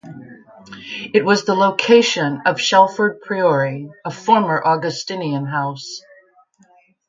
[1.13, 6.01] It was the location of Shelford Priory, a former Augustinian house.